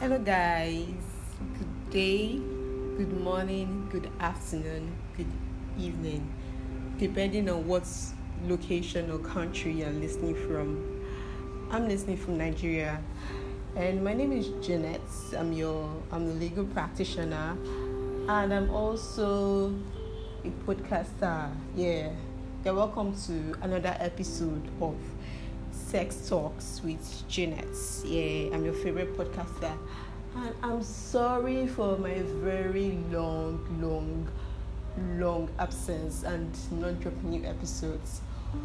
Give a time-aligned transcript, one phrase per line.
[0.00, 0.86] Hello, guys.
[1.58, 2.36] Good day,
[2.96, 5.26] good morning, good afternoon, good
[5.76, 6.32] evening,
[6.98, 7.82] depending on what
[8.46, 11.02] location or country you're listening from.
[11.72, 13.02] I'm listening from Nigeria,
[13.74, 15.00] and my name is Jeanette.
[15.36, 17.56] I'm your I'm a legal practitioner,
[18.28, 19.74] and I'm also
[20.44, 21.50] a podcaster.
[21.74, 22.12] Yeah,
[22.64, 24.94] you're welcome to another episode of
[25.88, 27.64] Sex Talks with Jeanette.
[28.04, 29.74] Yeah, I'm your favorite podcaster.
[30.36, 34.28] And I'm sorry for my very long, long,
[35.18, 38.20] long absence and not dropping new episodes.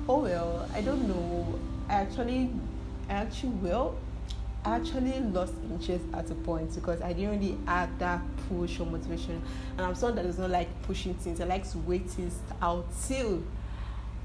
[0.10, 1.58] Oh well, I don't know.
[1.88, 2.50] I actually,
[3.08, 3.96] I actually will.
[4.66, 8.20] I actually lost interest at a point because I didn't really have that
[8.50, 9.42] push or motivation.
[9.78, 11.40] And I'm someone that does not like pushing things.
[11.40, 13.42] I like to wait things out till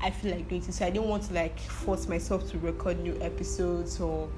[0.01, 0.73] I feel like doing it.
[0.73, 4.29] So I didn't want to like force myself to record new episodes or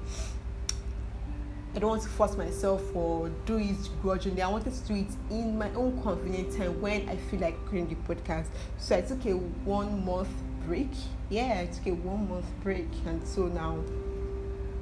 [1.75, 4.41] I don't want to force myself or do it grudgingly.
[4.41, 7.95] I wanted to do it in my own convenient time when I feel like creating
[7.95, 8.47] the podcast.
[8.77, 10.29] So I took a one month
[10.65, 10.89] break.
[11.29, 13.77] Yeah, I took a one month break and so now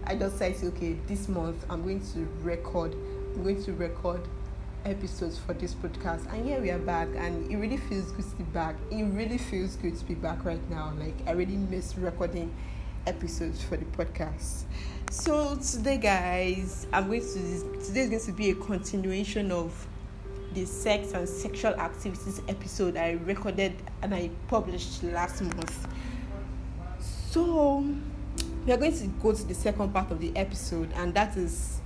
[0.05, 2.95] I just said okay, this month I'm going to record
[3.35, 4.21] I'm going to record
[4.85, 8.35] episodes for this podcast and yeah we are back and it really feels good to
[8.37, 8.75] be back.
[8.91, 10.93] It really feels good to be back right now.
[10.97, 12.53] Like i really miss recording
[13.07, 14.63] episodes for the podcast.
[15.11, 19.87] So today guys i'm going to today is going to be a continuation of
[20.53, 25.87] the sex and sexual activities episode i recorded and i published last month.
[26.99, 27.85] So
[28.65, 31.78] we are going to go to the second part of the episode and that is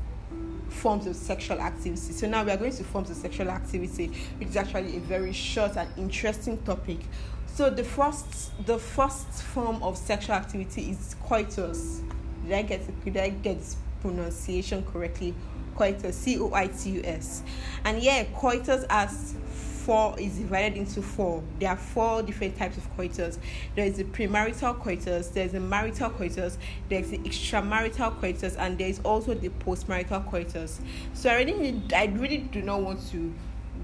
[0.83, 2.11] forms of sexual activity.
[2.11, 5.31] So now we are going to forms of sexual activity, which is actually a very
[5.31, 6.99] short and interesting topic.
[7.47, 12.01] So the first the first form of sexual activity is coitus.
[12.43, 13.05] Did I get?
[13.05, 13.59] Did I get
[14.01, 15.33] pronunciation correctly?
[15.77, 17.43] Coitus, C O I T U S.
[17.85, 19.35] And yeah, coitus has
[19.83, 21.43] four is divided into four.
[21.59, 23.37] There are four different types of coitus.
[23.75, 26.57] There is the premarital coitus, there's the marital coitus,
[26.89, 30.79] there's the extramarital coitus, and there is also the postmarital coitus.
[31.13, 33.33] So I really, I really do not want to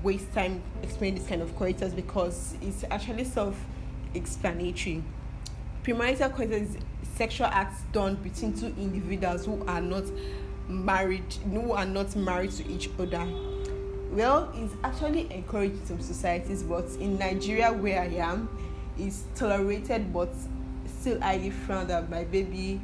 [0.02, 5.04] waste time explaining this kind of coitus because it's actually self-explanatory.
[5.84, 6.78] Premarital coitus is
[7.16, 10.06] sexual acts done between two individuals who are not
[10.70, 13.28] married, who are not married to each other
[14.12, 18.50] well it's actually encouraged in some societies but in nigeria where i am
[18.98, 20.30] it's tolerated but
[20.88, 22.80] still highly frowned at by maybe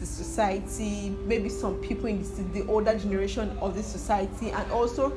[0.00, 5.10] the society maybe some people in the, the older generation of the society and also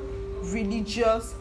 [0.44, 1.34] religious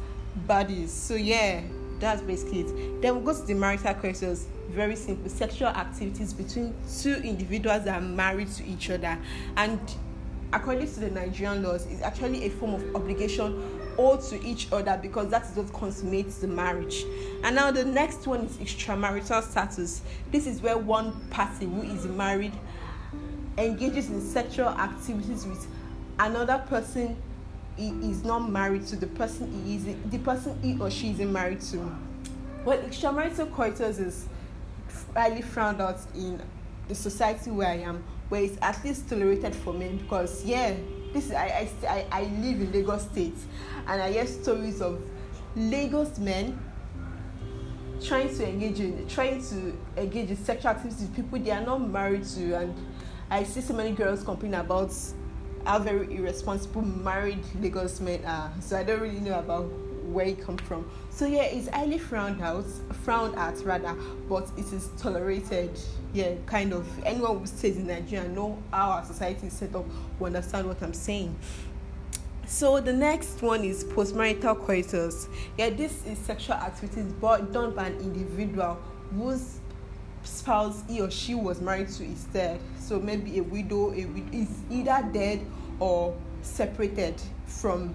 [0.48, 0.92] bodies.
[0.92, 1.62] So yeah
[2.00, 3.02] that's basically it.
[3.02, 4.48] Then we go to the marital coitus.
[4.70, 5.30] Very simple.
[5.30, 9.18] Sexual activities between two individuals that are married to each other.
[9.58, 9.80] And
[10.52, 14.98] according to the nigerian laws is actually a form of obligation owed to each other
[15.02, 17.04] because that is what consummates the marriage.
[17.44, 20.02] And now the next one is extramarital coitus.
[20.32, 22.54] This is where one party who is married
[23.58, 25.68] engages in sexual activities with
[26.18, 27.18] another person
[27.76, 31.32] he is not married to the person he is the person he or she isn't
[31.32, 31.78] married to.
[32.66, 34.28] Well, extramarital coitus is
[35.14, 36.42] highly frowned out in
[36.88, 40.76] the society where I am, where it's at least tolerated for men because yeah,
[41.14, 43.38] this is I, I, I live in Lagos State
[43.88, 45.02] and I hear stories of
[45.56, 46.60] Lagos men
[48.04, 51.82] trying to engage in trying to engage in sexual activities with people they are not
[51.82, 52.74] married to and
[53.30, 54.94] I see so many girls complain about
[55.66, 58.52] how very irresponsible married Lagos men are.
[58.60, 59.70] So I don't really know about
[60.14, 60.90] where it come from.
[61.10, 62.66] So yeah, it's highly frowned out,
[63.04, 63.96] frowned at rather,
[64.28, 65.72] but it is tolerated.
[66.14, 66.88] Yeah, kind of.
[67.06, 69.86] Anyone who stays in Nigeria know how our society is set up
[70.20, 71.36] will understand what I'm saying.
[72.48, 75.28] So the next one is postmarital coitus.
[75.58, 78.80] Yeah, this is sexual activities but done by an individual
[79.16, 79.60] whose
[80.24, 82.60] spouse he or she was married to is dead.
[82.80, 85.46] So maybe a widow, a widow is either dead
[85.80, 87.94] or separated from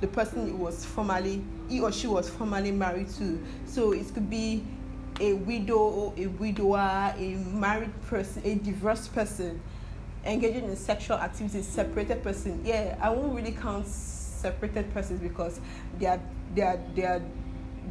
[0.00, 3.42] the person was formerly he or she was formerly married to.
[3.66, 4.62] So it could be
[5.20, 9.60] a widow, a widower, a married person, a divorced person
[10.24, 12.60] engaging in sexual activities, separated person.
[12.64, 15.60] Yeah, I won't really count separated persons because
[15.98, 16.20] their
[16.54, 17.22] their their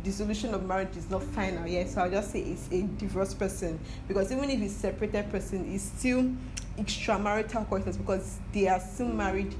[0.03, 1.89] dissolution of marriage is not final yet.
[1.89, 5.83] So I'll just say it's a divorced person because even if it's separated person, it's
[5.83, 6.31] still
[6.77, 9.55] extramarital coitus because they are still married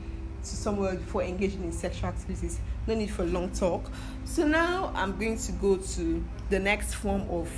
[0.46, 2.60] to someone before engaging in sexual activities.
[2.88, 3.92] No need for long talk.
[4.26, 7.52] So now I'm going to go to the next form of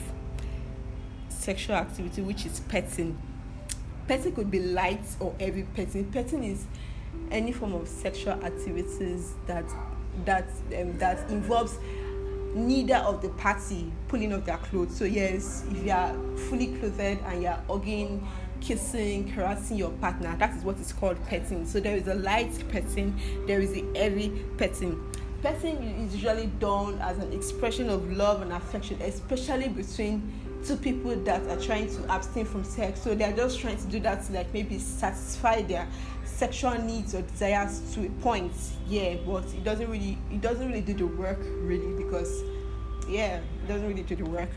[1.30, 3.18] sexual activity, which is petting.
[4.07, 6.12] Petting could be light or heavy petting.
[6.12, 6.66] Petting is
[7.31, 9.66] any form of sexual activities that
[10.25, 10.50] that
[10.80, 11.78] um, that involves
[12.56, 14.95] neither of the party pulling off their clothes.
[14.95, 16.13] So yes, if you are
[16.50, 18.25] fully clothed and you are hugging,
[18.62, 21.65] kissing, caressing your partner, that is what is called petting.
[21.65, 25.00] So there is a light petting, there is a heavy petting.
[25.42, 30.31] Petting is usually done as an expression of love and affection, especially between
[30.65, 33.01] two people that are trying to abstain from sex.
[33.01, 35.88] So they are just trying to do that to like maybe satisfy their
[36.38, 38.51] sexual needs or desires to a point
[38.88, 42.44] yeah but it doesn't really it doesn't really do the work really because
[43.10, 44.50] yeah it doesn't really do the work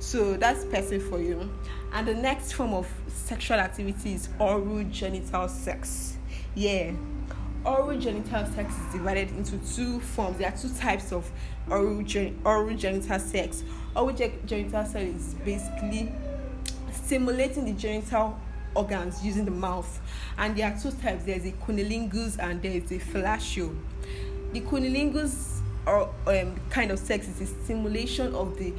[0.00, 1.48] so that's person for you
[1.92, 2.88] and the next form of
[3.18, 6.16] sexual activity is oral genital sex.
[6.54, 6.92] Yeah.
[7.64, 10.38] Oral genital sex is divided into two forms.
[10.38, 11.30] There are two types of
[11.68, 13.64] oral, gen- oral genital sex.
[13.94, 16.12] Oral ge- genital sex is basically
[16.92, 18.38] stimulating the genital
[18.74, 20.00] organs using the mouth.
[20.38, 21.24] And there are two types.
[21.24, 23.76] There's a cunnilingus and there's a fellatio.
[24.52, 28.72] The cunnilingus or um, kind of sex is a stimulation of the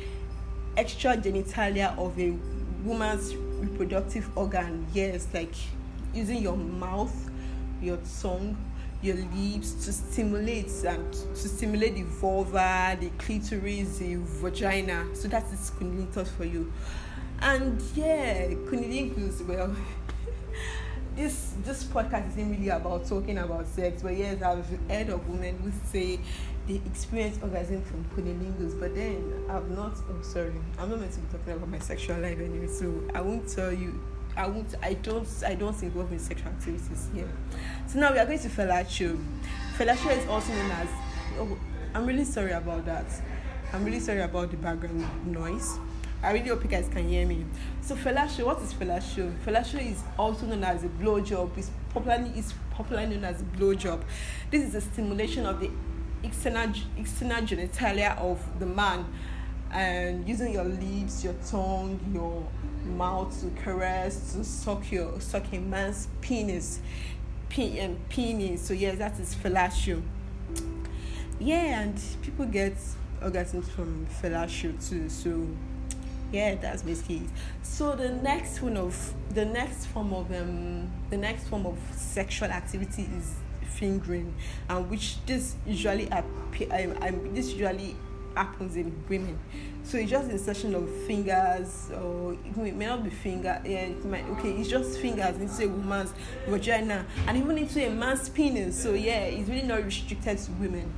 [0.78, 2.38] extra genitalia of a
[2.84, 4.86] woman's reproductive organ.
[4.94, 5.54] Yes, like
[6.14, 7.30] using your mouth,
[7.82, 8.58] your tongue,
[9.02, 15.06] your lips to stimulate and to stimulate the vulva, the clitoris, the vagina.
[15.14, 16.72] So that is cunnilingus for you.
[17.42, 19.74] And yeah, cunnilingus, well,
[21.16, 25.58] this this podcast isn't really about talking about sex, but yes, I've heard of women
[25.60, 26.20] who say
[26.70, 29.98] they experience orgasm from cunnilingus, but then I've not.
[30.08, 33.22] Oh, sorry, I'm not meant to be talking about my sexual life anyway, so I
[33.22, 34.00] won't tell you.
[34.38, 34.76] I won't.
[34.84, 35.28] I don't.
[35.46, 37.28] I don't involve in sexual activities here.
[37.88, 39.20] So now we are going to fellatio.
[39.78, 40.88] Fellatio is also known as.
[41.40, 41.58] Oh,
[41.96, 43.08] I'm really sorry about that.
[43.74, 45.80] I'm really sorry about the background noise.
[46.22, 47.46] I really hope you guys can hear me.
[47.82, 49.36] So fellatio, what is fellatio?
[49.44, 51.58] Fellatio is also known as a blowjob.
[51.58, 54.04] It's popularly is popularly known as a blowjob.
[54.52, 55.72] This is a stimulation of the
[56.24, 59.06] external external genitalia of the man,
[59.72, 62.46] and using your lips, your tongue, your
[62.86, 66.80] mouth to caress, to suck your suck a man's penis,
[67.50, 68.62] pe- um, penis.
[68.62, 70.02] So yes, that is fellatio.
[71.40, 72.76] Yeah, and people get
[73.22, 75.10] orgasms from fellatio too.
[75.10, 75.48] So
[76.32, 77.30] yeah that's basically it
[77.64, 82.50] so the next one of the next form of um the next form of sexual
[82.50, 83.34] activity is
[83.70, 84.34] fingering
[84.70, 87.96] and which this usually appear um, um, this usually
[88.36, 89.38] happens in women.
[89.84, 94.24] So it's just insertion of fingers or it may not be finger yeah it might,
[94.38, 96.14] okay it's just fingers into a woman's
[96.48, 98.82] vagina and even into a man's penis.
[98.82, 100.92] So yeah it's really not restricted to women.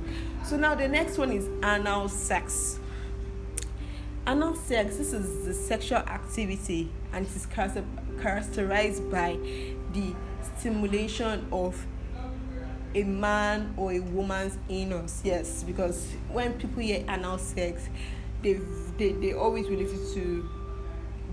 [0.44, 2.78] So now the next one is anal sex.
[4.26, 7.46] Anal sex, this is the sexual activity and it is
[8.20, 9.36] characterized by
[9.92, 10.14] the
[10.58, 11.84] stimulation of
[12.94, 15.22] a man or a woman's anus.
[15.24, 17.88] Yes, because when people hear anal sex,
[18.42, 18.60] they
[18.98, 20.48] they, they always relate it to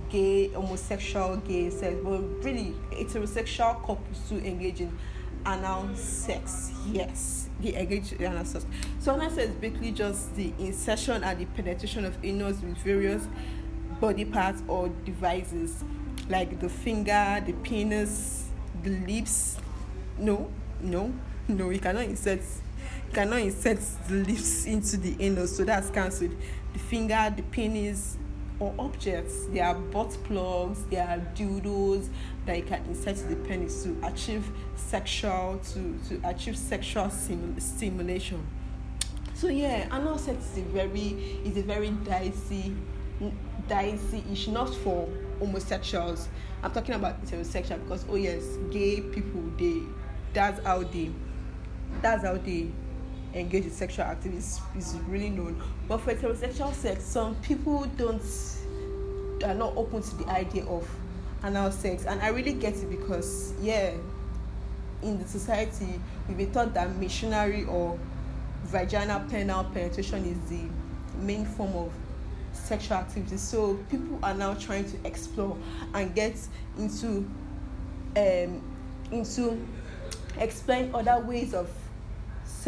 [0.09, 4.97] gay, homosexual, gay sex, but really heterosexual couples to engage in
[5.45, 6.71] anal sex.
[6.87, 8.65] Yes the engage anal sex.
[8.99, 13.27] So anal sex is basically just the insertion and the penetration of anus with various
[13.99, 15.83] body parts or devices
[16.29, 18.45] like the finger, the penis,
[18.83, 19.57] the lips.
[20.17, 20.49] No,
[20.81, 21.13] no,
[21.57, 22.41] no, you cannot insert
[23.07, 26.35] you cannot insert the lips into the anus, so that's cancelled.
[26.73, 28.17] The finger, the penis,
[28.59, 29.45] or objects.
[29.47, 32.09] There are butt plugs, there are dildos
[32.45, 38.45] that you can insert the penis to achieve sexual to, to achieve sexual sim- stimulation.
[39.33, 42.75] So yeah, anal sex is a very is a very dicey
[43.67, 46.29] dicey issue, not for homosexuals.
[46.61, 49.81] I'm talking about heterosexual because oh yes, gay people they
[50.31, 51.09] that's how they
[52.01, 52.69] that's how they
[53.33, 55.61] engage in sexual activities is really known.
[55.87, 58.21] But for heterosexual sex, some people don't
[59.43, 60.87] are not open to the idea of
[61.43, 63.93] anal sex, and I really get it because yeah,
[65.01, 67.97] in the society we've been taught that missionary or
[68.63, 70.63] vaginal penile penetration is the
[71.23, 71.91] main form of
[72.53, 73.37] sexual activity.
[73.37, 75.57] So people are now trying to explore
[75.93, 76.35] and get
[76.77, 77.29] into
[78.15, 78.61] um
[79.11, 79.65] into
[80.37, 81.69] explain other ways of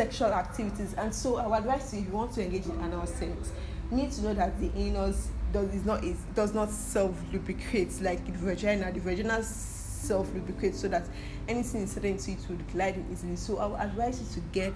[0.02, 0.96] sexual activities.
[0.96, 3.52] And so I would advise you if you want to engage in anal sex,
[3.92, 8.02] you need to know that the anus does is not is does not self lubricate
[8.02, 8.92] like the vagina.
[8.92, 11.06] The vagina self lubricate so that
[11.48, 13.36] anything inserted into it would glide in easily.
[13.36, 14.74] So I would advise you to get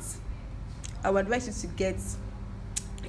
[1.03, 1.97] I would advise you to get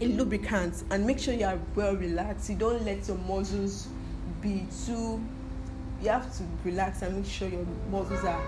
[0.01, 2.49] a lubricant and make sure you are well relaxed.
[2.49, 3.89] You don't let your muscles
[4.41, 5.23] be too
[6.03, 8.43] you have to relax and make sure your muscles are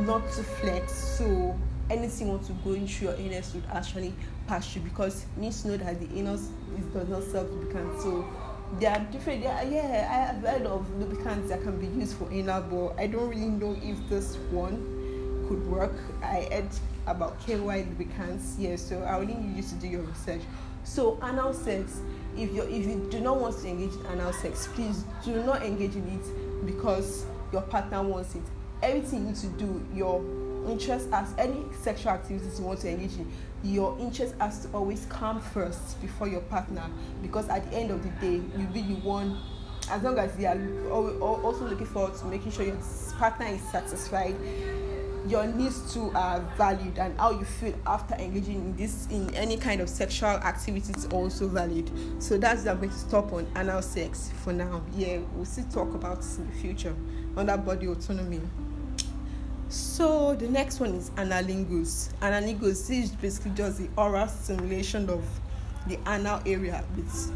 [0.00, 1.58] not too flexed so
[1.90, 4.14] anything you want to go into your anus would actually
[4.46, 8.00] pass you because you need to know that the anus is, does not self lubricant.
[8.00, 8.26] So
[8.78, 12.14] there are different there are, yeah i have heard of lubricants that can be used
[12.16, 14.76] for anal but i don't really know if this one
[15.48, 15.94] could work.
[16.22, 16.68] I heard
[17.06, 20.42] about ky lubricants yeah so i would need you to do your research.
[20.84, 22.00] So anal sex
[22.36, 25.62] if you if you do not want to engage in anal sex please do not
[25.62, 28.42] engage in it because your partner wants it.
[28.82, 30.22] Everything you need to do your
[30.68, 33.30] interest as any sexual activities you want to engage in
[33.62, 36.84] your interest has to always come first before your partner.
[37.22, 39.40] Because at the end of the day you'll be the one
[39.90, 42.78] as long as you are also looking forward to making sure your
[43.18, 44.34] partner is satisfied
[45.26, 49.56] your needs too are valued and how you feel after engaging in this in any
[49.56, 53.82] kind of sexual activity is also valid so that's i'm going to stop on anal
[53.82, 54.82] sex for now.
[54.96, 56.94] Yeah we'll still talk about this in the future.
[57.36, 58.40] Under body autonomy
[59.68, 62.10] so the next one is analingus.
[62.20, 65.24] Analingus is basically just the oral stimulation of
[65.86, 67.32] the anal area with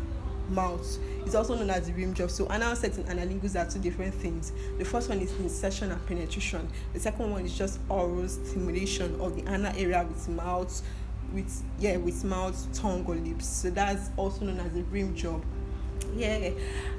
[0.49, 0.99] mouth.
[1.25, 2.31] It's also known as the rim job.
[2.31, 4.53] So anal sex and analingus are two different things.
[4.79, 6.69] The first one is insertion and penetration.
[6.93, 10.83] The second one is just oral stimulation of the anal area with mouth,
[11.35, 13.47] with yeah, with mouth, tongue or lips.
[13.47, 15.43] So that's also known as the rim job.
[16.15, 16.51] Yeah,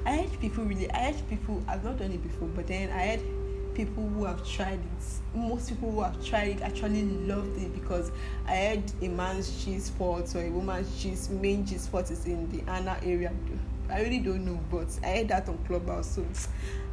[0.06, 0.90] I had people really.
[0.90, 1.62] I had people.
[1.68, 3.20] I've not done it before, but then I had
[3.74, 5.36] people who have tried it.
[5.36, 8.12] Most people who have tried it actually loved it because
[8.46, 12.48] i had a man's G spot or a woman's cheese main g spot is in
[12.50, 13.32] the anna area.
[13.90, 16.24] I really don't know but i heard that on clubhouse so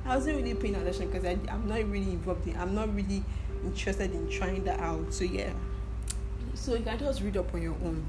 [0.05, 3.23] i wasn't really paying attention because i'm not really involved in i'm not really
[3.63, 5.53] interested in trying that out so yeah.
[6.53, 8.03] So you can just read up on your own.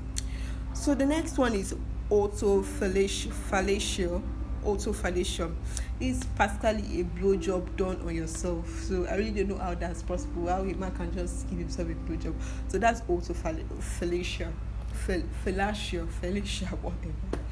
[0.75, 1.75] So the next one is
[2.11, 4.23] autofellatio
[4.64, 5.54] autofellatio
[6.00, 8.69] is practically a blowjob done on yourself.
[8.83, 10.49] So I really don't know how that's possible.
[10.49, 12.35] How a man can just give himself a blowjob.
[12.69, 14.52] So that's autofellatio,
[15.07, 17.45] fellatio, fellatio, whatever.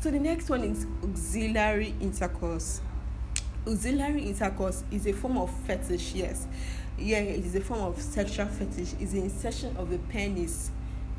[0.00, 2.80] So the next one is axillary intercourse.
[3.66, 6.14] Axillary intercourse is a form of fetish.
[6.14, 6.46] Yes,
[6.98, 8.92] yeah, it is a form of sexual fetish.
[8.92, 10.70] The insertion of a penis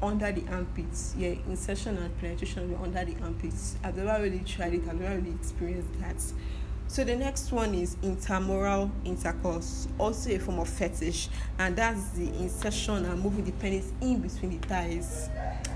[0.02, 1.16] under the armpits.
[1.18, 3.76] Yeah, insertion and penetration under the armpits.
[3.84, 4.88] I've never really tried it.
[4.88, 6.22] I've never really experienced that.
[6.90, 11.28] So the next one is interfemoral intercourse, also a form of fetish,
[11.60, 15.30] and that's the insertion and moving the penis in between the thighs.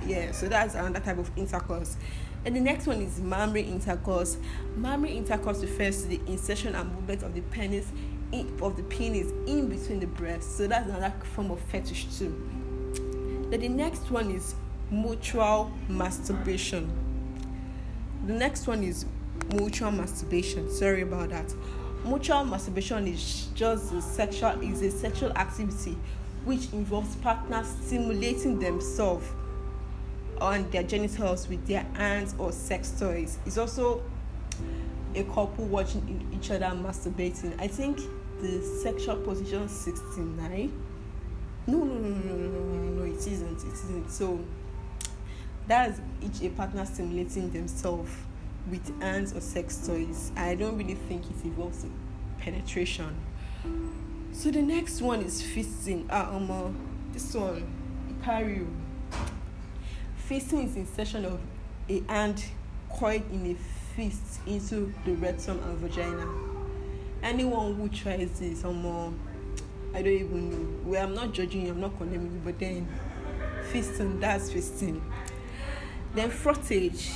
[0.06, 1.98] Yeah, so that's another type of intercourse.
[2.46, 4.38] And the next one is mammary intercourse.
[4.78, 7.92] Mammary intercourse refers to the insertion and movement of the penis
[8.32, 10.56] in, of the penis in between the breasts.
[10.56, 12.61] So that's another form of fetish too.
[13.51, 14.55] Then the next one is
[14.89, 16.89] mutual masturbation.
[18.25, 19.05] The next one is
[19.53, 20.72] mutual masturbation.
[20.72, 21.53] Sorry about that.
[22.05, 25.98] Mutual masturbation is just a sexual is a sexual activity
[26.46, 29.27] which involves partners stimulating themselves
[30.39, 33.38] on their genitals with their hands or sex toys.
[33.46, 34.01] It's also
[35.13, 37.60] a couple watching each other masturbating.
[37.60, 38.00] I think
[38.41, 40.72] the sexual position 69.
[41.68, 43.60] No, no, no, no, no, no, no, it isn't.
[43.63, 44.10] It isn't.
[44.10, 44.39] So
[45.68, 48.12] that's each a partner stimulating themselves
[48.70, 50.32] with hands or sex toys.
[50.36, 51.86] I don't really think it involves
[52.39, 53.15] penetration.
[54.34, 56.08] So the next one is fisting.
[56.10, 56.72] Ah, um, uh,
[57.13, 57.63] this one,
[58.10, 58.68] Icario.
[60.27, 61.39] Fisting is insertion of
[61.89, 62.44] a hand
[62.89, 63.56] coiled in a
[63.96, 66.27] fist into the rectum and vagina.
[67.22, 69.31] Anyone who tries this, um, uh,
[69.94, 70.80] I don't even know.
[70.92, 72.88] Well, I'm not judging you, I'm not condemning you, but then
[73.72, 75.02] fisting, that's fisting.
[76.14, 77.10] Then frottage.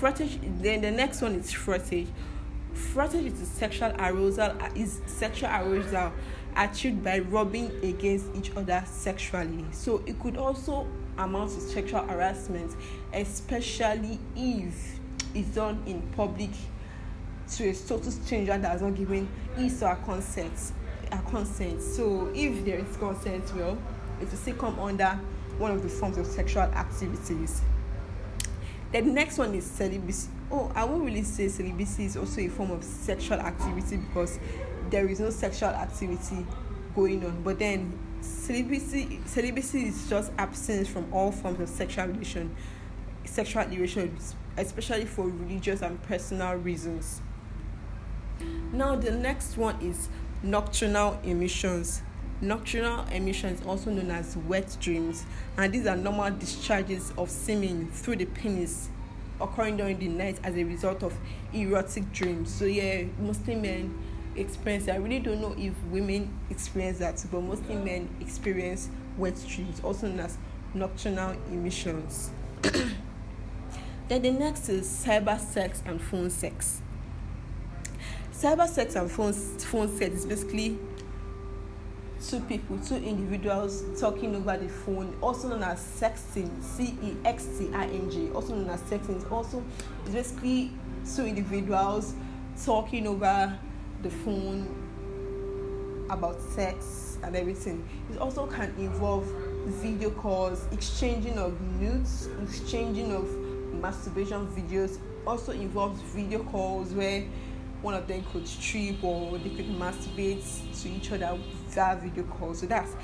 [0.00, 0.38] Frottage.
[0.60, 2.08] Then the next one is frottage.
[2.74, 4.56] Frottage is sexual arousal.
[4.60, 6.12] Uh, is sexual arousal
[6.56, 9.64] achieved by rubbing against each other sexually.
[9.70, 12.74] So it could also amount to sexual harassment,
[13.12, 14.98] especially if
[15.34, 16.50] it's done in public
[17.52, 20.72] to a total stranger that has not given his or her consent.
[21.12, 21.82] A consent.
[21.82, 23.76] So if there is consent, well,
[24.20, 25.18] it will still come under
[25.58, 27.62] one of the forms of sexual activities.
[28.92, 30.28] Then the next one is celibacy.
[30.50, 34.38] Oh, I won't really say celibacy is also a form of sexual activity because
[34.90, 36.44] there is no sexual activity
[36.94, 37.42] going on.
[37.42, 42.54] But then celibacy celibacy is just absence from all forms of sexual relation,
[43.24, 47.20] sexual relations, especially for religious and personal reasons.
[48.72, 50.08] Now the next one is
[50.42, 52.02] nocturnal emissions.
[52.40, 55.24] Nocturnal emissions, also known as wet dreams,
[55.58, 58.88] and these are normal discharges of semen through the penis
[59.40, 61.14] occurring during the night as a result of
[61.52, 62.52] erotic dreams.
[62.52, 63.94] So, yeah, mostly men
[64.36, 69.80] experience I really don't know if women experience that, but mostly men experience wet dreams,
[69.80, 70.38] also known as
[70.74, 72.30] nocturnal emissions.
[72.62, 76.80] then the next is cyber sex and phone sex.
[78.40, 80.78] Cyber sex and phone, phone sex is basically
[82.26, 87.44] two people, two individuals talking over the phone, also known as sexting, C E X
[87.58, 89.30] T I N G, also known as sexting.
[89.30, 89.62] Also
[90.06, 90.72] it's basically
[91.14, 92.14] two individuals
[92.64, 93.58] talking over
[94.00, 97.86] the phone about sex and everything.
[98.10, 99.26] It also can involve
[99.66, 103.28] video calls, exchanging of nudes, exchanging of
[103.82, 104.98] masturbation videos.
[105.26, 107.22] Also involves video calls where
[107.82, 110.44] one of them could strip or they could masturbate
[110.82, 112.54] to each other via video call.
[112.54, 112.94] So that's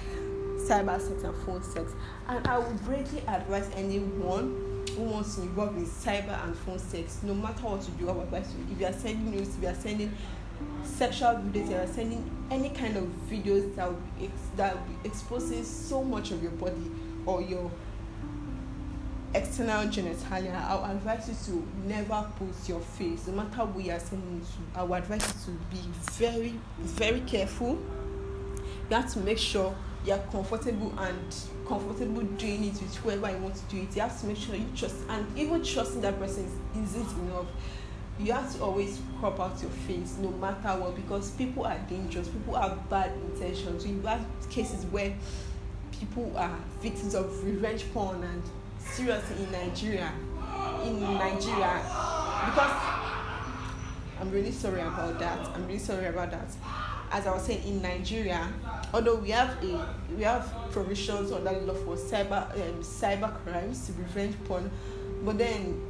[0.56, 1.92] cyber sex and phone sex.
[2.28, 7.21] And I would greatly advise anyone who wants to involve in cyber and phone sex,
[7.23, 8.66] no matter what you do, I would advise you.
[8.73, 10.12] If you are sending news, if you are sending
[10.85, 14.87] sexual videos, you are sending any kind of videos that will be, ex- that will
[14.87, 16.90] be exposing so much of your body
[17.26, 17.71] or your
[19.35, 24.00] external genitalia, I advise you to never put your face, no matter who you are
[24.00, 24.80] sending to.
[24.80, 27.78] I would advise you to be very, very careful.
[28.88, 33.38] You have to make sure you are comfortable and comfortable doing it with whoever you
[33.38, 33.95] want to do it.
[33.95, 36.45] You have to make sure you trust, and even trusting that person
[36.76, 37.47] is, is enough.
[38.18, 42.28] You have to always crop out your face no matter what because people are dangerous,
[42.28, 43.87] people have bad intentions.
[43.87, 45.14] You have cases where
[45.90, 48.42] people are victims of revenge porn and
[48.92, 50.12] seriously in Nigeria,
[50.84, 51.80] in Nigeria,
[52.46, 52.72] because
[54.20, 55.38] I'm really sorry about that.
[55.54, 56.48] I'm really sorry about that.
[57.10, 58.48] As I was saying, in Nigeria,
[58.92, 63.86] although we have a we have provisions under the law for cyber um, cyber crimes
[63.86, 64.70] to prevent porn,
[65.24, 65.80] but then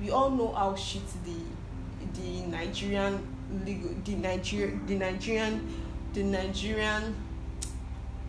[0.00, 3.26] we all know how shit the the Nigerian
[3.64, 5.66] legal the Niger the Nigerian
[6.14, 7.14] the Nigerian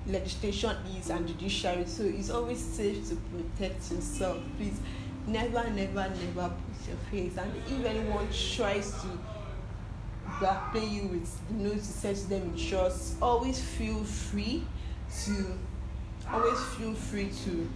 [0.09, 4.37] legislation is and judiciary so it's always safe to protect yourself.
[4.57, 4.79] Please
[5.27, 7.37] never never never put your face.
[7.37, 9.07] And if anyone tries to
[10.39, 14.63] backplay you with you know to send to them in trust always feel free
[15.25, 15.57] to
[16.31, 17.69] always feel free to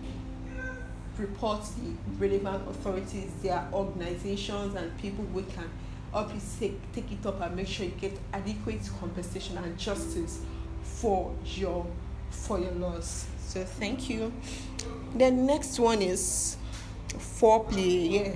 [1.17, 1.93] report the
[2.25, 5.69] relevant authorities their organizations and people who can
[6.13, 10.41] you take, take it up and make sure you get adequate compensation and justice
[10.83, 11.85] for your
[12.33, 13.27] for your loss.
[13.39, 14.33] So thank you.
[15.15, 16.57] The next one is
[17.09, 18.11] foreplay.
[18.11, 18.33] Yeah.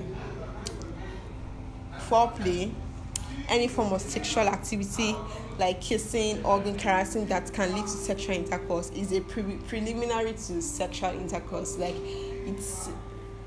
[2.07, 2.73] Foreplay.
[3.49, 5.15] Any form of sexual activity
[5.57, 10.61] like kissing, organ caressing that can lead to sexual intercourse is a pre- preliminary to
[10.61, 11.77] sexual intercourse.
[11.77, 12.63] Like it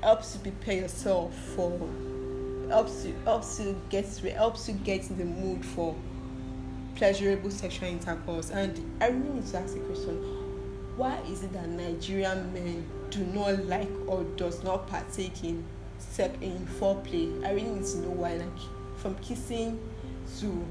[0.01, 1.79] helps to prepare yourself for
[2.69, 5.95] helps you helps you get helps you get in the mood for
[6.95, 8.49] pleasurable sexual intercourse.
[8.49, 10.40] And I really need to ask a question
[11.01, 15.63] why is it that Nigerian men do not like or does not partake in
[15.97, 17.43] sex in foreplay?
[17.43, 18.35] I really need to know why.
[18.35, 18.59] Like
[18.97, 19.79] from kissing
[20.39, 20.63] to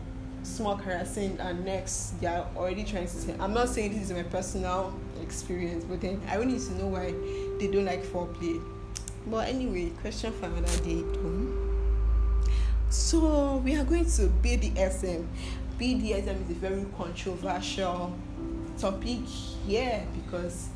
[0.45, 4.13] small caressing and next they are already trying to say I'm not saying this is
[4.13, 7.13] my personal experience, but then I really need to know why
[7.59, 8.63] they don't like foreplay.
[9.27, 11.03] But anyway, question for another day.
[12.89, 15.27] So we are going to BDSM.
[15.77, 18.17] BDSM is a very controversial
[18.81, 19.27] topic
[19.67, 20.69] here because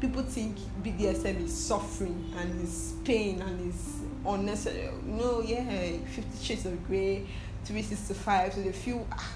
[0.00, 4.90] people think BDSM is suffering and is pain and is unnecessary.
[5.04, 7.24] No, yeah, Fifty Shades of Grey,
[7.64, 8.54] 365.
[8.54, 9.30] So they feel, ah,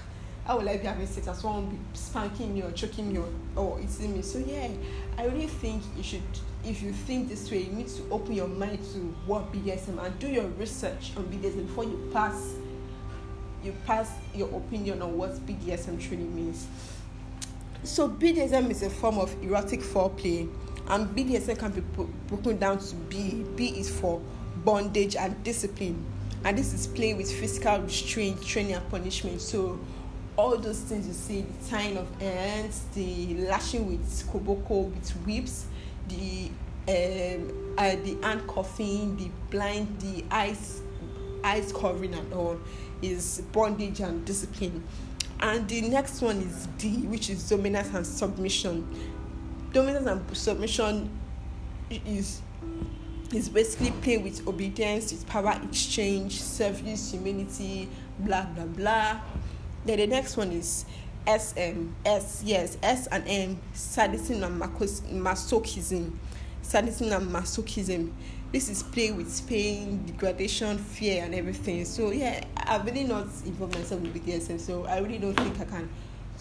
[0.45, 1.27] how will I be having sex?
[1.27, 4.21] As someone be spanking me or choking me or, or eating me.
[4.21, 4.67] So yeah,
[5.17, 6.21] I really think you should,
[6.65, 10.19] if you think this way, you need to open your mind to what BDSM and
[10.19, 12.55] do your research on BDSM before you pass.
[13.63, 16.67] You pass your opinion on what BDSM truly means.
[17.83, 20.49] So BDSM is a form of erotic foreplay,
[20.89, 21.81] and BDSM can be
[22.27, 23.45] broken down to B.
[23.55, 24.21] B is for
[24.65, 26.03] bondage and discipline,
[26.43, 29.41] and this is playing with physical restraint, training, and punishment.
[29.41, 29.79] So
[30.35, 35.65] all those things you see, the tying of hands, the lashing with koboko, with whips,
[36.09, 36.49] the
[36.89, 40.81] um, uh, the handcuffing, the blind, the eyes,
[41.43, 42.59] eyes covering, and all
[43.01, 44.83] is bondage and discipline.
[45.39, 48.87] And the next one is D, which is dominance and submission.
[49.71, 51.09] Dominance and submission
[51.91, 52.41] is
[53.33, 57.87] is basically play with obedience, with power exchange, service, humility,
[58.19, 59.19] blah blah blah.
[59.85, 60.85] Then the next one is
[61.27, 66.13] S M S yes S and M sadism and masochism.
[66.61, 68.11] Sadism and masochism.
[68.49, 71.83] This is play with pain, degradation, fear, and everything.
[71.83, 75.65] So yeah, I've really not involved myself with BDSM, so I really don't think I
[75.65, 75.89] can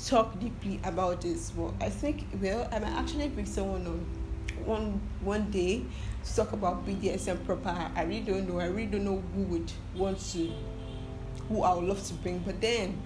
[0.06, 1.50] talk deeply about this.
[1.50, 4.06] But I think well, I might actually bring someone on
[4.64, 5.82] one one day
[6.24, 7.74] to talk about BDSM proper.
[7.96, 8.60] I really don't know.
[8.60, 10.52] I really don't know who would want to,
[11.48, 12.38] who I would love to bring.
[12.38, 13.02] But then,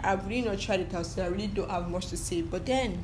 [0.00, 2.42] I've really not tried it out, so I really don't have much to say.
[2.42, 3.02] But then,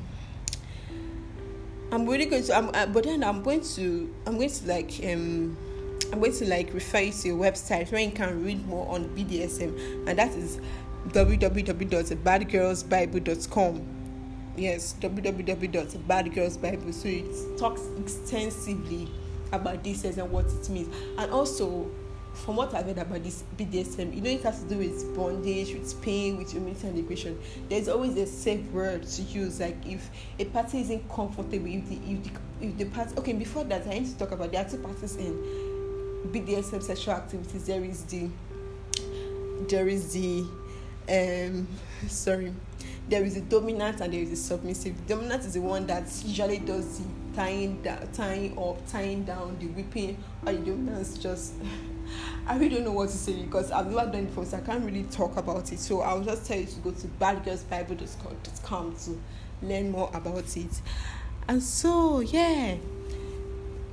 [1.95, 2.57] I'm really going to.
[2.57, 4.13] I'm, uh, but then I'm going to.
[4.25, 5.55] I'm going to like um.
[6.11, 9.07] I'm going to like refer you to a website where you can read more on
[9.15, 10.59] BDSM, and that is
[11.07, 13.81] www.badgirlsbible.com
[14.57, 19.09] yes www.badgirlsbible so it talks extensively
[19.51, 21.91] about this and what it means and also
[22.35, 25.73] from what I've heard about this BDSM, you know, it has to do with bondage,
[25.73, 27.39] with pain, with humility and aggression.
[27.69, 29.59] There's always a safe word to use.
[29.59, 33.15] Like if a party isn't comfortable, if the if the, if the party.
[33.17, 35.33] Okay, before that, I need to talk about there are two parties in
[36.31, 37.65] BDSM sexual activities.
[37.65, 38.29] There is the
[39.69, 40.45] there is the
[41.07, 41.67] um
[42.07, 42.53] sorry
[43.07, 44.95] there is a dominant and there is a submissive.
[45.07, 49.57] The dominant is the one that usually does the tying down, tying up, tying down,
[49.59, 51.53] the whipping, or the dominant just.
[52.47, 54.61] I really don't know what to say because I've never done it before, so I
[54.61, 55.79] can't really talk about it.
[55.79, 59.21] So I'll just tell you to go to badgirlsbible.com to
[59.65, 60.81] learn more about it.
[61.47, 62.75] And so, yeah,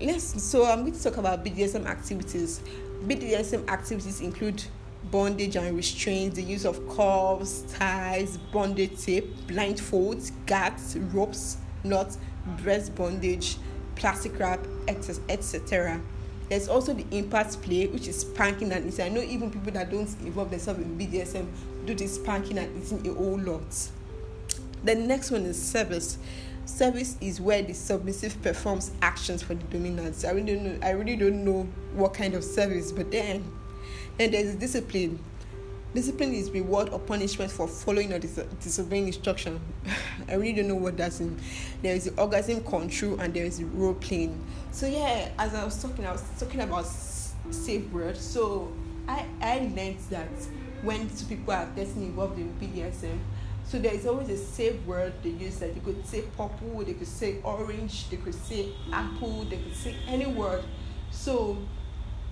[0.01, 0.43] let's.
[0.43, 2.61] So I'm going to talk about BDSM activities.
[3.07, 4.63] BDSM activities include
[5.11, 12.19] bondage and restraints, the use of cuffs, ties, bondage tape, blindfolds, gags, ropes, knots,
[12.59, 13.57] breast bondage,
[13.97, 16.01] plastic wrap, etc.
[16.53, 19.07] There's also the impact play, which is spanking and eating.
[19.07, 21.47] I know even people that don't involve themselves in BDSM
[21.87, 23.89] do this spanking and eating a whole lot.
[24.85, 26.19] The next one is service.
[26.67, 30.27] Service is where the submissive performs actions for the dominant.
[30.27, 30.87] I really don't know.
[30.87, 31.63] I really don't know
[31.95, 33.51] what kind of service, but then
[34.21, 35.21] and there is discipline.
[35.95, 39.61] Discipline is reward or punishment for following or dis- disobeying instruction.
[40.29, 41.39] I really don't know what that's in.
[41.83, 44.43] There is the orgasm control and there is the role playing.
[44.71, 48.17] So yeah, as I was talking, I was talking about safe word.
[48.17, 48.73] So
[49.07, 50.31] I I learned that
[50.83, 53.19] when two people are getting involved in BDSM,
[53.65, 56.95] so there is always a safe word they use that they could say purple, they
[56.95, 60.65] could say orange, they could say apple, they could say any word.
[61.11, 61.59] So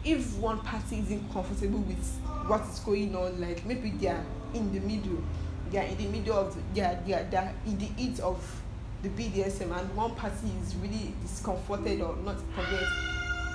[0.05, 4.73] if one party isn't comfortable with what is going on, like maybe they are in
[4.73, 5.23] the middle,
[5.71, 8.19] they are in the middle of they are, they are, they are in the heat
[8.21, 8.63] of
[9.03, 12.93] the BDSM, and one party is really discomforted or not convinced,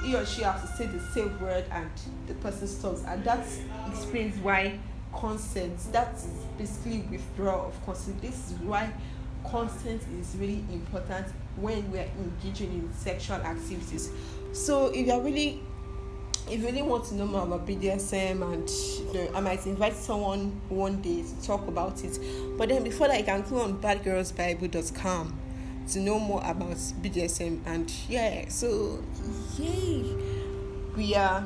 [0.04, 1.90] he or she has to say the same word and
[2.28, 3.46] the person stops, and that
[3.88, 4.80] explains why
[5.14, 5.78] consent.
[5.92, 6.28] That is
[6.58, 8.22] basically withdrawal of consent.
[8.22, 8.92] This is why
[9.50, 11.28] consent is really important
[11.58, 14.12] when we are engaging in sexual activities.
[14.54, 15.62] So if you are really
[16.50, 19.96] if you really want to know more about BDSM and you know, I might invite
[19.96, 22.20] someone one day to talk about it.
[22.58, 25.40] But then before that, you can go on badgirlsbible.com
[25.92, 28.48] to know more about BDSM and yeah.
[28.50, 29.04] So
[29.58, 30.16] yay,
[30.96, 31.46] we are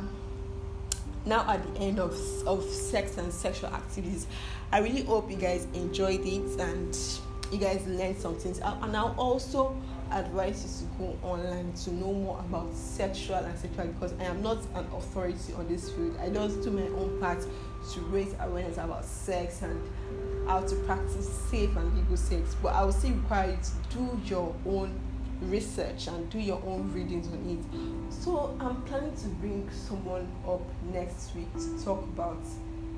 [1.26, 2.14] now at the end of
[2.46, 4.28] of sex and sexual activities.
[4.72, 6.98] I really hope you guys enjoyed it and
[7.52, 8.56] you guys learned something.
[8.62, 9.76] And I'll also
[10.12, 14.41] advise you to go online to know more about sexual and sexual because I am
[14.41, 16.17] not an authority on this field.
[16.19, 17.45] I just do my own part
[17.93, 19.80] to raise awareness about sex and
[20.48, 22.56] how to practice safe and legal sex.
[22.62, 25.00] But I will still require you to do your own
[25.41, 28.13] research and do your own readings on it.
[28.13, 32.41] So I'm planning to bring someone up next week to talk about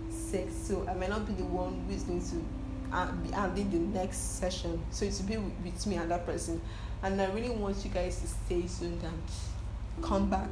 [0.10, 0.54] sex.
[0.56, 2.44] So I might not be the one who is going to
[2.92, 4.82] uh, be handling the next session.
[4.92, 6.62] So it will be with, with me and that person
[7.04, 10.50] and I really want you guys to stay tuned and come back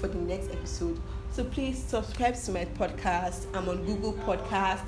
[0.00, 0.98] for the next episode.
[1.30, 3.46] So please subscribe to my podcast.
[3.54, 4.84] I'm on Google Podcast.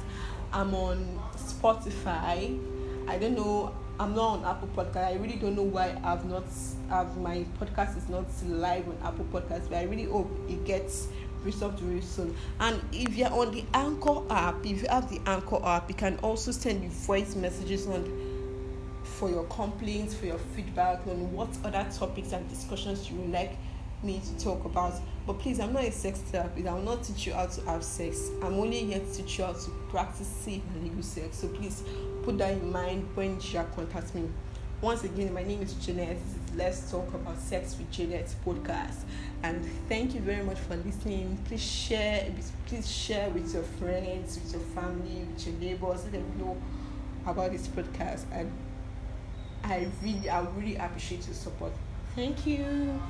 [0.52, 2.58] I'm on Spotify.
[3.06, 3.74] I don't know.
[3.98, 5.06] I'm not on Apple Podcast.
[5.08, 6.44] I really don't know why I've not.
[6.90, 11.08] I've, my podcast is not live on Apple Podcast, but I really hope it gets
[11.44, 12.34] resolved very soon.
[12.58, 16.18] And if you're on the Anchor app, if you have the Anchor app, you can
[16.18, 18.04] also send your voice messages on
[19.02, 23.56] for your complaints, for your feedback on what other topics and discussions you would like
[24.02, 24.94] me to talk about.
[25.26, 26.66] But please, I'm not a sex therapist.
[26.66, 28.30] I will not teach you how to have sex.
[28.42, 31.38] I'm only here to teach you how to practice safe and legal sex.
[31.38, 31.82] So please
[32.22, 34.28] put that in mind when you contact me.
[34.80, 36.16] Once again, my name is Jeanette.
[36.56, 39.02] Let's talk about sex with Jeanette podcast.
[39.42, 41.38] And thank you very much for listening.
[41.44, 42.26] Please share,
[42.66, 46.02] please share with your friends, with your family, with your neighbors.
[46.04, 46.56] Let them know
[47.26, 48.24] about this podcast.
[48.32, 48.50] And
[49.62, 51.72] I really, I really appreciate your support.
[52.16, 53.00] Thank you.